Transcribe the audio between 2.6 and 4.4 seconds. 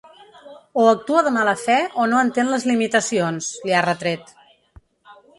limitacions, li ha retret.